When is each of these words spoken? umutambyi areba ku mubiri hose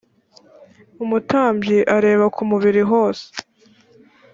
umutambyi 1.03 1.77
areba 1.95 2.25
ku 2.35 2.41
mubiri 2.49 2.81
hose 2.91 3.25